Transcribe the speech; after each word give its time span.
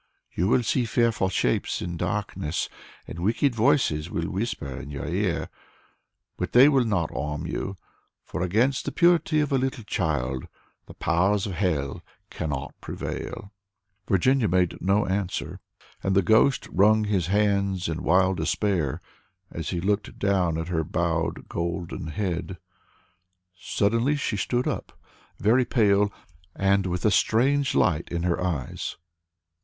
You 0.31 0.47
will 0.47 0.63
see 0.63 0.85
fearful 0.85 1.29
shapes 1.29 1.79
in 1.79 1.95
darkness, 1.95 2.69
and 3.05 3.19
wicked 3.19 3.53
voices 3.53 4.09
will 4.09 4.27
whisper 4.31 4.79
in 4.81 4.89
your 4.89 5.05
ear, 5.05 5.47
but 6.37 6.53
they 6.53 6.67
will 6.67 6.85
not 6.85 7.13
harm 7.13 7.45
you, 7.45 7.75
for 8.25 8.41
against 8.41 8.85
the 8.85 8.91
purity 8.91 9.41
of 9.41 9.51
a 9.51 9.59
little 9.59 9.83
child 9.83 10.47
the 10.87 10.95
powers 10.95 11.45
of 11.45 11.53
Hell 11.53 12.01
cannot 12.31 12.73
prevail." 12.81 13.51
Virginia 14.07 14.47
made 14.47 14.81
no 14.81 15.05
answer, 15.05 15.59
and 16.01 16.15
the 16.15 16.23
ghost 16.23 16.65
wrung 16.71 17.03
his 17.03 17.27
hands 17.27 17.87
in 17.87 18.01
wild 18.01 18.37
despair 18.37 18.99
as 19.51 19.69
he 19.69 19.79
looked 19.79 20.17
down 20.17 20.57
at 20.57 20.69
her 20.69 20.83
bowed 20.83 21.47
golden 21.47 22.07
head. 22.07 22.57
Suddenly 23.55 24.15
she 24.15 24.35
stood 24.35 24.67
up, 24.67 24.99
very 25.37 25.63
pale, 25.63 26.11
and 26.55 26.87
with 26.87 27.05
a 27.05 27.11
strange 27.11 27.75
light 27.75 28.09
in 28.09 28.23
her 28.23 28.43
eyes. 28.43 28.97